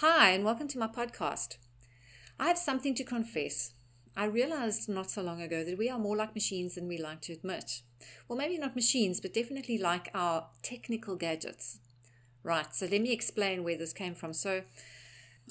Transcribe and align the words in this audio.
Hi, 0.00 0.30
and 0.30 0.44
welcome 0.44 0.68
to 0.68 0.78
my 0.78 0.86
podcast. 0.86 1.56
I 2.38 2.46
have 2.46 2.56
something 2.56 2.94
to 2.94 3.02
confess. 3.02 3.72
I 4.16 4.26
realized 4.26 4.88
not 4.88 5.10
so 5.10 5.22
long 5.22 5.42
ago 5.42 5.64
that 5.64 5.76
we 5.76 5.90
are 5.90 5.98
more 5.98 6.16
like 6.16 6.36
machines 6.36 6.76
than 6.76 6.86
we 6.86 6.98
like 6.98 7.20
to 7.22 7.32
admit. 7.32 7.82
Well, 8.28 8.38
maybe 8.38 8.58
not 8.58 8.76
machines, 8.76 9.20
but 9.20 9.34
definitely 9.34 9.76
like 9.76 10.08
our 10.14 10.50
technical 10.62 11.16
gadgets. 11.16 11.80
Right, 12.44 12.72
so 12.72 12.86
let 12.86 13.00
me 13.00 13.10
explain 13.10 13.64
where 13.64 13.76
this 13.76 13.92
came 13.92 14.14
from. 14.14 14.32
So, 14.34 14.62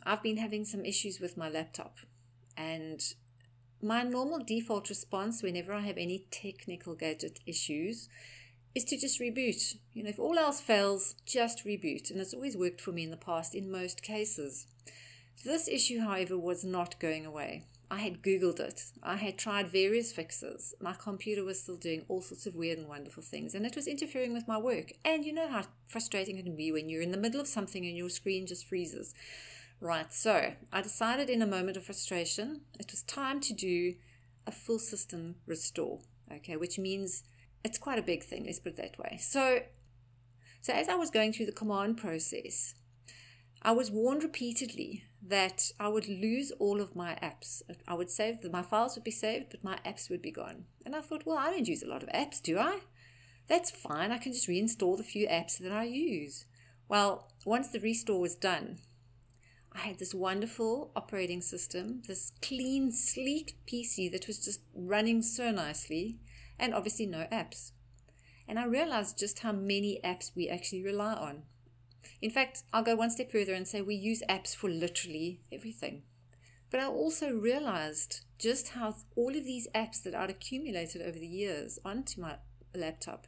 I've 0.05 0.23
been 0.23 0.37
having 0.37 0.63
some 0.63 0.85
issues 0.85 1.19
with 1.19 1.35
my 1.35 1.49
laptop, 1.49 1.97
and 2.55 3.03
my 3.81 4.03
normal 4.03 4.39
default 4.39 4.87
response 4.87 5.43
whenever 5.43 5.73
I 5.73 5.81
have 5.81 5.97
any 5.97 6.25
technical 6.31 6.95
gadget 6.95 7.41
issues 7.45 8.07
is 8.77 8.85
to 8.85 8.97
just 8.97 9.19
reboot. 9.19 9.75
You 9.93 10.03
know, 10.03 10.09
if 10.09 10.19
all 10.19 10.37
else 10.37 10.61
fails, 10.61 11.15
just 11.25 11.65
reboot. 11.65 12.11
And 12.11 12.21
it's 12.21 12.33
always 12.33 12.55
worked 12.55 12.79
for 12.79 12.91
me 12.91 13.03
in 13.03 13.11
the 13.11 13.17
past 13.17 13.55
in 13.55 13.71
most 13.71 14.03
cases. 14.03 14.67
This 15.43 15.67
issue, 15.67 15.99
however, 15.99 16.37
was 16.37 16.63
not 16.63 16.99
going 16.99 17.25
away. 17.25 17.63
I 17.89 17.99
had 17.99 18.21
Googled 18.21 18.59
it. 18.59 18.83
I 19.01 19.15
had 19.15 19.37
tried 19.37 19.69
various 19.69 20.11
fixes. 20.11 20.75
My 20.79 20.93
computer 20.93 21.43
was 21.43 21.59
still 21.59 21.77
doing 21.77 22.03
all 22.07 22.21
sorts 22.21 22.45
of 22.45 22.55
weird 22.55 22.77
and 22.77 22.87
wonderful 22.87 23.23
things, 23.23 23.55
and 23.55 23.65
it 23.65 23.75
was 23.75 23.87
interfering 23.87 24.33
with 24.33 24.47
my 24.47 24.57
work. 24.57 24.91
And 25.05 25.25
you 25.25 25.33
know 25.33 25.47
how 25.47 25.63
frustrating 25.87 26.37
it 26.37 26.43
can 26.43 26.55
be 26.55 26.71
when 26.71 26.89
you're 26.89 27.01
in 27.01 27.11
the 27.11 27.17
middle 27.17 27.39
of 27.39 27.47
something 27.47 27.85
and 27.85 27.95
your 27.95 28.09
screen 28.09 28.45
just 28.45 28.67
freezes. 28.67 29.13
Right, 29.79 30.13
so 30.13 30.53
I 30.71 30.81
decided 30.81 31.29
in 31.29 31.41
a 31.41 31.47
moment 31.47 31.77
of 31.77 31.85
frustration 31.85 32.61
it 32.79 32.91
was 32.91 33.03
time 33.03 33.39
to 33.41 33.53
do 33.53 33.95
a 34.45 34.51
full 34.51 34.79
system 34.79 35.35
restore, 35.45 35.99
okay, 36.31 36.57
which 36.57 36.77
means 36.77 37.23
it's 37.63 37.77
quite 37.77 37.99
a 37.99 38.03
big 38.03 38.23
thing, 38.23 38.45
let's 38.45 38.59
put 38.59 38.73
it 38.73 38.77
that 38.77 38.99
way. 38.99 39.17
So, 39.21 39.59
so 40.61 40.73
as 40.73 40.89
I 40.89 40.95
was 40.95 41.09
going 41.09 41.33
through 41.33 41.47
the 41.47 41.51
command 41.51 41.97
process, 41.97 42.75
I 43.61 43.71
was 43.71 43.91
warned 43.91 44.23
repeatedly 44.23 45.03
that 45.21 45.71
I 45.79 45.87
would 45.87 46.07
lose 46.07 46.51
all 46.51 46.79
of 46.79 46.95
my 46.95 47.17
apps. 47.21 47.61
I 47.87 47.95
would 47.95 48.09
save 48.09 48.49
my 48.51 48.61
files 48.61 48.95
would 48.95 49.03
be 49.03 49.11
saved, 49.11 49.47
but 49.49 49.63
my 49.63 49.79
apps 49.85 50.09
would 50.09 50.21
be 50.21 50.31
gone. 50.31 50.65
And 50.85 50.95
I 50.95 51.01
thought, 51.01 51.25
well, 51.25 51.37
I 51.37 51.49
don't 51.51 51.67
use 51.67 51.83
a 51.83 51.87
lot 51.87 52.03
of 52.03 52.09
apps, 52.09 52.41
do 52.41 52.59
I? 52.59 52.79
That's 53.47 53.71
fine. 53.71 54.11
I 54.11 54.17
can 54.17 54.33
just 54.33 54.47
reinstall 54.47 54.97
the 54.97 55.03
few 55.03 55.27
apps 55.27 55.57
that 55.57 55.71
I 55.71 55.83
use. 55.83 56.45
Well, 56.87 57.31
once 57.45 57.69
the 57.69 57.79
restore 57.79 58.19
was 58.19 58.35
done, 58.35 58.79
I 59.73 59.79
had 59.79 59.99
this 59.99 60.13
wonderful 60.13 60.91
operating 60.95 61.41
system, 61.41 62.01
this 62.07 62.31
clean, 62.41 62.91
sleek 62.91 63.57
PC 63.67 64.11
that 64.11 64.27
was 64.27 64.43
just 64.43 64.61
running 64.73 65.21
so 65.21 65.51
nicely 65.51 66.19
and 66.59 66.73
obviously 66.73 67.05
no 67.05 67.27
apps. 67.31 67.71
And 68.47 68.57
I 68.57 68.65
realized 68.65 69.19
just 69.19 69.39
how 69.39 69.51
many 69.51 69.99
apps 70.03 70.31
we 70.35 70.49
actually 70.49 70.83
rely 70.83 71.13
on. 71.13 71.43
In 72.21 72.31
fact, 72.31 72.63
I'll 72.73 72.83
go 72.83 72.95
one 72.95 73.09
step 73.09 73.31
further 73.31 73.53
and 73.53 73.67
say 73.67 73.81
we 73.81 73.95
use 73.95 74.23
apps 74.29 74.55
for 74.55 74.69
literally 74.69 75.41
everything. 75.51 76.03
But 76.69 76.79
I 76.79 76.87
also 76.87 77.31
realized 77.31 78.21
just 78.39 78.69
how 78.69 78.95
all 79.15 79.35
of 79.35 79.45
these 79.45 79.67
apps 79.73 80.01
that 80.03 80.15
I'd 80.15 80.29
accumulated 80.29 81.01
over 81.01 81.17
the 81.17 81.27
years 81.27 81.79
onto 81.83 82.21
my 82.21 82.37
laptop 82.75 83.27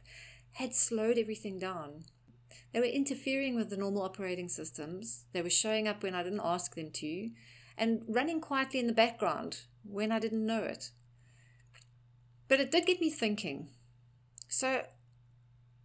had 0.52 0.74
slowed 0.74 1.18
everything 1.18 1.58
down. 1.58 2.04
They 2.72 2.80
were 2.80 2.86
interfering 2.86 3.56
with 3.56 3.70
the 3.70 3.76
normal 3.76 4.02
operating 4.02 4.48
systems. 4.48 5.24
They 5.32 5.42
were 5.42 5.50
showing 5.50 5.88
up 5.88 6.02
when 6.02 6.14
I 6.14 6.22
didn't 6.22 6.42
ask 6.44 6.74
them 6.74 6.90
to 6.90 7.30
and 7.76 8.02
running 8.06 8.40
quietly 8.40 8.78
in 8.78 8.86
the 8.86 8.92
background 8.92 9.62
when 9.82 10.12
I 10.12 10.18
didn't 10.18 10.44
know 10.44 10.62
it. 10.62 10.90
But 12.50 12.58
it 12.58 12.72
did 12.72 12.84
get 12.84 13.00
me 13.00 13.10
thinking. 13.10 13.68
So, 14.48 14.82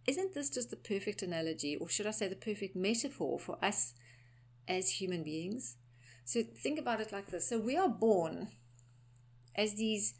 isn't 0.04 0.34
this 0.34 0.50
just 0.50 0.70
the 0.70 0.76
perfect 0.76 1.22
analogy, 1.22 1.76
or 1.76 1.88
should 1.88 2.08
I 2.08 2.10
say 2.10 2.26
the 2.26 2.34
perfect 2.34 2.74
metaphor 2.74 3.38
for 3.38 3.56
us 3.64 3.94
as 4.66 5.00
human 5.00 5.22
beings? 5.22 5.76
So, 6.24 6.42
think 6.42 6.80
about 6.80 7.00
it 7.00 7.12
like 7.12 7.28
this. 7.28 7.48
So, 7.48 7.60
we 7.60 7.76
are 7.76 7.88
born 7.88 8.48
as 9.54 9.76
these 9.76 10.14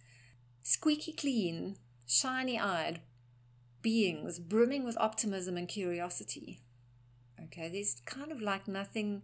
squeaky 0.63 1.13
clean, 1.13 1.79
shiny 2.07 2.61
eyed 2.61 3.01
beings 3.83 4.39
brimming 4.39 4.85
with 4.85 4.97
optimism 4.99 5.57
and 5.57 5.67
curiosity. 5.67 6.61
Okay, 7.43 7.69
there's 7.69 8.03
kind 8.07 8.31
of 8.31 8.41
like 8.41 8.69
nothing, 8.69 9.23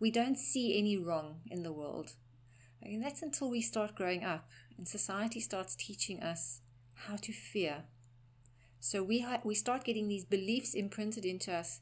we 0.00 0.10
don't 0.10 0.36
see 0.36 0.76
any 0.76 0.96
wrong 0.96 1.42
in 1.48 1.62
the 1.62 1.72
world. 1.72 2.14
And 2.82 3.04
that's 3.04 3.22
until 3.22 3.50
we 3.50 3.60
start 3.60 3.94
growing 3.94 4.24
up 4.24 4.48
and 4.76 4.86
society 4.86 5.40
starts 5.40 5.74
teaching 5.74 6.22
us 6.22 6.60
how 7.06 7.16
to 7.16 7.32
fear. 7.32 7.84
So 8.80 9.02
we, 9.02 9.20
ha- 9.20 9.40
we 9.44 9.54
start 9.54 9.84
getting 9.84 10.08
these 10.08 10.24
beliefs 10.24 10.74
imprinted 10.74 11.24
into 11.24 11.52
us 11.52 11.80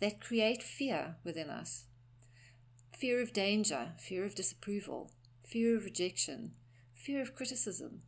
that 0.00 0.20
create 0.20 0.62
fear 0.62 1.16
within 1.24 1.50
us 1.50 1.84
fear 3.02 3.20
of 3.20 3.32
danger, 3.32 3.94
fear 3.98 4.24
of 4.24 4.32
disapproval, 4.32 5.10
fear 5.44 5.76
of 5.76 5.84
rejection, 5.84 6.52
fear 6.94 7.20
of 7.20 7.34
criticism. 7.34 8.02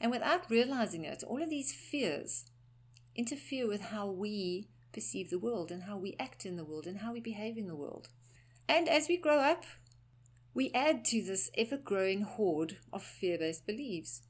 And 0.00 0.10
without 0.10 0.50
realizing 0.50 1.04
it, 1.04 1.22
all 1.22 1.40
of 1.40 1.50
these 1.50 1.72
fears 1.72 2.46
interfere 3.14 3.68
with 3.68 3.82
how 3.82 4.08
we 4.10 4.66
perceive 4.92 5.30
the 5.30 5.38
world 5.38 5.70
and 5.70 5.84
how 5.84 5.96
we 5.96 6.16
act 6.18 6.44
in 6.44 6.56
the 6.56 6.64
world 6.64 6.88
and 6.88 6.98
how 6.98 7.12
we 7.12 7.20
behave 7.20 7.56
in 7.56 7.68
the 7.68 7.76
world. 7.76 8.08
And 8.68 8.88
as 8.88 9.06
we 9.08 9.16
grow 9.16 9.38
up, 9.38 9.64
we 10.52 10.72
add 10.74 11.04
to 11.04 11.22
this 11.22 11.48
ever 11.56 11.76
growing 11.76 12.22
horde 12.22 12.78
of 12.92 13.04
fear 13.04 13.38
based 13.38 13.66
beliefs. 13.66 14.22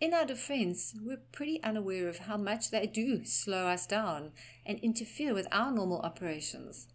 In 0.00 0.12
our 0.12 0.26
defense, 0.26 0.94
we're 1.00 1.22
pretty 1.32 1.62
unaware 1.62 2.08
of 2.08 2.18
how 2.18 2.36
much 2.36 2.70
they 2.70 2.86
do 2.86 3.24
slow 3.24 3.68
us 3.68 3.86
down 3.86 4.32
and 4.66 4.78
interfere 4.80 5.32
with 5.32 5.46
our 5.52 5.70
normal 5.70 6.00
operations. 6.00 6.88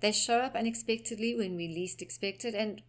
They 0.00 0.12
show 0.12 0.40
up 0.40 0.54
unexpectedly 0.54 1.34
when 1.34 1.56
we 1.56 1.68
least 1.68 2.02
expect 2.02 2.44
it 2.44 2.54
and 2.54 2.82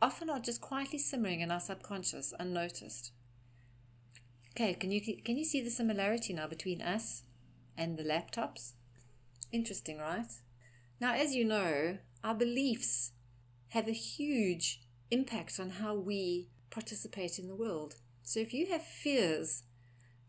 often 0.00 0.28
are 0.30 0.40
just 0.40 0.60
quietly 0.60 0.98
simmering 0.98 1.40
in 1.40 1.50
our 1.50 1.60
subconscious 1.60 2.34
unnoticed. 2.38 3.12
Okay, 4.50 4.74
can 4.74 4.90
you 4.90 5.00
can 5.00 5.38
you 5.38 5.44
see 5.44 5.62
the 5.62 5.70
similarity 5.70 6.34
now 6.34 6.46
between 6.46 6.82
us 6.82 7.22
and 7.76 7.96
the 7.96 8.04
laptops? 8.04 8.72
Interesting, 9.50 9.98
right? 9.98 10.30
Now, 11.00 11.14
as 11.14 11.34
you 11.34 11.44
know, 11.44 11.98
our 12.22 12.34
beliefs 12.34 13.12
have 13.68 13.88
a 13.88 13.92
huge 13.92 14.82
impact 15.10 15.58
on 15.58 15.70
how 15.70 15.94
we 15.94 16.48
participate 16.70 17.38
in 17.38 17.48
the 17.48 17.56
world. 17.56 17.96
So 18.22 18.40
if 18.40 18.54
you 18.54 18.66
have 18.66 18.82
fears 18.82 19.64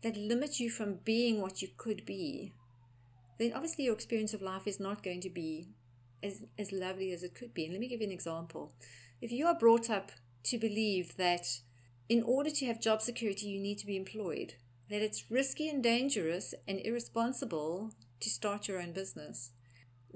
that 0.02 0.16
limit 0.16 0.60
you 0.60 0.70
from 0.70 0.98
being 1.04 1.40
what 1.40 1.62
you 1.62 1.68
could 1.76 2.04
be, 2.04 2.52
then 3.38 3.52
obviously 3.54 3.84
your 3.84 3.94
experience 3.94 4.34
of 4.34 4.42
life 4.42 4.66
is 4.66 4.78
not 4.78 5.02
going 5.02 5.20
to 5.22 5.30
be 5.30 5.68
as, 6.22 6.44
as 6.58 6.72
lovely 6.72 7.12
as 7.12 7.22
it 7.22 7.34
could 7.34 7.54
be. 7.54 7.64
And 7.64 7.72
let 7.72 7.80
me 7.80 7.88
give 7.88 8.00
you 8.00 8.06
an 8.06 8.12
example. 8.12 8.72
If 9.20 9.32
you 9.32 9.46
are 9.46 9.58
brought 9.58 9.90
up 9.90 10.12
to 10.44 10.58
believe 10.58 11.16
that 11.16 11.46
in 12.08 12.22
order 12.22 12.50
to 12.50 12.66
have 12.66 12.80
job 12.80 13.00
security, 13.00 13.46
you 13.46 13.60
need 13.60 13.78
to 13.78 13.86
be 13.86 13.96
employed, 13.96 14.54
that 14.90 15.02
it's 15.02 15.30
risky 15.30 15.68
and 15.68 15.82
dangerous 15.82 16.54
and 16.68 16.80
irresponsible 16.84 17.92
to 18.20 18.28
start 18.28 18.68
your 18.68 18.80
own 18.80 18.92
business, 18.92 19.52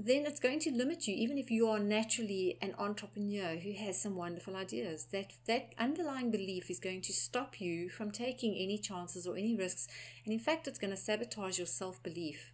then 0.00 0.26
it's 0.26 0.38
going 0.38 0.60
to 0.60 0.70
limit 0.70 1.08
you 1.08 1.14
even 1.16 1.38
if 1.38 1.50
you 1.50 1.66
are 1.68 1.80
naturally 1.80 2.56
an 2.62 2.74
entrepreneur 2.78 3.56
who 3.56 3.72
has 3.72 4.00
some 4.00 4.14
wonderful 4.14 4.54
ideas. 4.54 5.06
That 5.12 5.32
that 5.46 5.74
underlying 5.78 6.30
belief 6.30 6.70
is 6.70 6.78
going 6.78 7.02
to 7.02 7.12
stop 7.12 7.60
you 7.60 7.88
from 7.88 8.10
taking 8.10 8.54
any 8.56 8.78
chances 8.78 9.26
or 9.26 9.36
any 9.36 9.56
risks. 9.56 9.88
And 10.24 10.32
in 10.32 10.38
fact 10.38 10.68
it's 10.68 10.78
going 10.78 10.92
to 10.92 10.96
sabotage 10.96 11.58
your 11.58 11.66
self-belief 11.66 12.52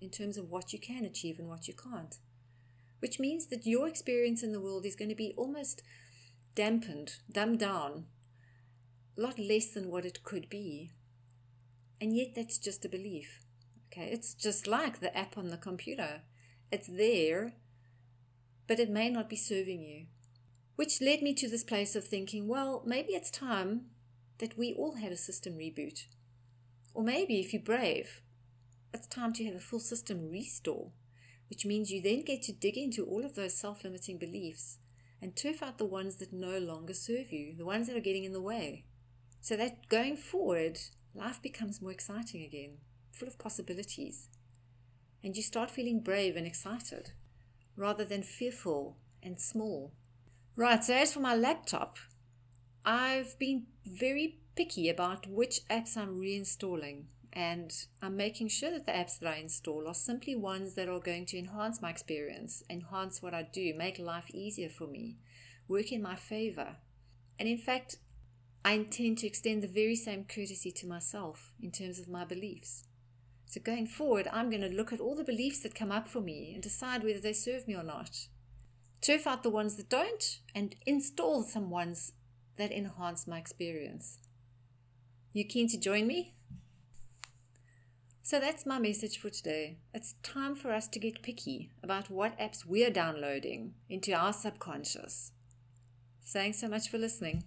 in 0.00 0.10
terms 0.10 0.38
of 0.38 0.50
what 0.50 0.72
you 0.72 0.78
can 0.78 1.04
achieve 1.04 1.38
and 1.38 1.48
what 1.48 1.66
you 1.66 1.74
can't. 1.74 2.16
Which 3.00 3.18
means 3.18 3.46
that 3.46 3.66
your 3.66 3.88
experience 3.88 4.42
in 4.42 4.52
the 4.52 4.60
world 4.60 4.86
is 4.86 4.96
going 4.96 5.10
to 5.10 5.14
be 5.14 5.34
almost 5.36 5.82
dampened 6.54 7.16
dumbed 7.30 7.58
down 7.58 8.06
a 9.18 9.20
lot 9.20 9.38
less 9.38 9.70
than 9.72 9.90
what 9.90 10.04
it 10.04 10.22
could 10.22 10.48
be. 10.48 10.92
And 12.00 12.16
yet 12.16 12.34
that's 12.34 12.58
just 12.58 12.84
a 12.84 12.88
belief 12.88 13.40
okay? 13.94 14.10
It's 14.10 14.34
just 14.34 14.66
like 14.66 15.00
the 15.00 15.16
app 15.16 15.38
on 15.38 15.48
the 15.48 15.56
computer 15.56 16.22
it's 16.70 16.88
there, 16.88 17.54
but 18.66 18.78
it 18.78 18.90
may 18.90 19.10
not 19.10 19.28
be 19.28 19.36
serving 19.36 19.82
you. 19.82 20.06
Which 20.76 21.00
led 21.00 21.22
me 21.22 21.34
to 21.34 21.48
this 21.48 21.64
place 21.64 21.94
of 21.94 22.04
thinking, 22.04 22.48
well, 22.48 22.82
maybe 22.84 23.12
it's 23.12 23.30
time 23.30 23.82
that 24.38 24.58
we 24.58 24.74
all 24.74 24.96
had 24.96 25.12
a 25.12 25.16
system 25.16 25.54
reboot. 25.54 26.06
Or 26.92 27.04
maybe, 27.04 27.38
if 27.38 27.52
you're 27.52 27.62
brave, 27.62 28.22
it's 28.92 29.06
time 29.06 29.32
to 29.34 29.44
have 29.44 29.54
a 29.54 29.60
full 29.60 29.80
system 29.80 30.30
restore, 30.30 30.90
which 31.48 31.64
means 31.64 31.90
you 31.90 32.02
then 32.02 32.24
get 32.24 32.42
to 32.42 32.52
dig 32.52 32.76
into 32.76 33.04
all 33.04 33.24
of 33.24 33.34
those 33.34 33.56
self 33.56 33.84
limiting 33.84 34.18
beliefs 34.18 34.78
and 35.22 35.36
turf 35.36 35.62
out 35.62 35.78
the 35.78 35.84
ones 35.84 36.16
that 36.16 36.32
no 36.32 36.58
longer 36.58 36.94
serve 36.94 37.32
you, 37.32 37.54
the 37.56 37.64
ones 37.64 37.86
that 37.86 37.96
are 37.96 38.00
getting 38.00 38.24
in 38.24 38.32
the 38.32 38.40
way. 38.40 38.84
So 39.40 39.56
that 39.56 39.88
going 39.88 40.16
forward, 40.16 40.78
life 41.14 41.40
becomes 41.40 41.80
more 41.80 41.92
exciting 41.92 42.42
again, 42.42 42.78
full 43.12 43.28
of 43.28 43.38
possibilities 43.38 44.28
and 45.24 45.36
you 45.36 45.42
start 45.42 45.70
feeling 45.70 46.00
brave 46.00 46.36
and 46.36 46.46
excited 46.46 47.12
rather 47.76 48.04
than 48.04 48.22
fearful 48.22 48.96
and 49.22 49.40
small. 49.40 49.92
Right, 50.54 50.84
so 50.84 50.94
as 50.94 51.14
for 51.14 51.20
my 51.20 51.34
laptop, 51.34 51.98
I've 52.84 53.36
been 53.38 53.66
very 53.84 54.38
picky 54.54 54.88
about 54.88 55.26
which 55.26 55.66
apps 55.68 55.96
I'm 55.96 56.20
reinstalling. 56.20 57.06
and 57.36 57.72
I'm 58.00 58.16
making 58.16 58.48
sure 58.48 58.70
that 58.70 58.86
the 58.86 58.92
apps 58.92 59.18
that 59.18 59.28
I 59.28 59.38
install 59.38 59.88
are 59.88 59.94
simply 59.94 60.36
ones 60.36 60.74
that 60.74 60.88
are 60.88 61.00
going 61.00 61.26
to 61.26 61.38
enhance 61.38 61.82
my 61.82 61.90
experience, 61.90 62.62
enhance 62.70 63.20
what 63.20 63.34
I 63.34 63.42
do, 63.42 63.74
make 63.76 63.98
life 63.98 64.30
easier 64.30 64.68
for 64.68 64.86
me, 64.86 65.16
work 65.66 65.90
in 65.90 66.00
my 66.00 66.14
favor. 66.14 66.76
And 67.38 67.48
in 67.48 67.58
fact, 67.58 67.96
I 68.64 68.74
intend 68.74 69.18
to 69.18 69.26
extend 69.26 69.62
the 69.62 69.68
very 69.68 69.96
same 69.96 70.24
courtesy 70.24 70.70
to 70.70 70.86
myself 70.86 71.52
in 71.60 71.72
terms 71.72 71.98
of 71.98 72.08
my 72.08 72.24
beliefs. 72.24 72.84
So 73.46 73.60
going 73.60 73.86
forward, 73.86 74.28
I'm 74.32 74.50
going 74.50 74.62
to 74.62 74.68
look 74.68 74.92
at 74.92 75.00
all 75.00 75.14
the 75.14 75.24
beliefs 75.24 75.60
that 75.60 75.74
come 75.74 75.92
up 75.92 76.08
for 76.08 76.20
me 76.20 76.52
and 76.54 76.62
decide 76.62 77.04
whether 77.04 77.20
they 77.20 77.32
serve 77.32 77.68
me 77.68 77.74
or 77.74 77.82
not. 77.82 78.26
Turf 79.00 79.26
out 79.26 79.42
the 79.42 79.50
ones 79.50 79.76
that 79.76 79.90
don't 79.90 80.40
and 80.54 80.74
install 80.86 81.42
some 81.42 81.70
ones 81.70 82.12
that 82.56 82.72
enhance 82.72 83.26
my 83.26 83.38
experience. 83.38 84.18
You 85.32 85.44
keen 85.44 85.68
to 85.68 85.78
join 85.78 86.06
me? 86.06 86.34
So 88.22 88.40
that's 88.40 88.64
my 88.64 88.78
message 88.78 89.18
for 89.18 89.28
today. 89.28 89.76
It's 89.92 90.14
time 90.22 90.56
for 90.56 90.72
us 90.72 90.88
to 90.88 90.98
get 90.98 91.22
picky 91.22 91.70
about 91.82 92.08
what 92.08 92.38
apps 92.38 92.64
we're 92.64 92.90
downloading 92.90 93.74
into 93.90 94.14
our 94.14 94.32
subconscious. 94.32 95.32
Thanks 96.24 96.58
so 96.58 96.68
much 96.68 96.88
for 96.88 96.96
listening. 96.96 97.44